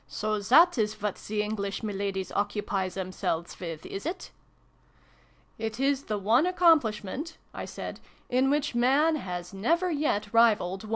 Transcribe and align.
"So 0.21 0.39
that 0.39 0.79
is 0.79 0.99
what 0.99 1.17
the. 1.17 1.43
English 1.43 1.81
miladies 1.81 2.31
occupy 2.35 2.89
themselves 2.89 3.59
with, 3.59 3.85
is 3.85 4.03
it?"" 4.07 4.31
It 5.59 5.79
is 5.79 6.05
the 6.05 6.17
one 6.17 6.47
accomplishment," 6.47 7.37
I 7.53 7.65
said, 7.65 7.99
"in 8.27 8.49
which 8.49 8.73
Man 8.73 9.17
has 9.17 9.53
never 9.53 9.91
yet 9.91 10.33
rivaled 10.33 10.85
Woman 10.85 10.89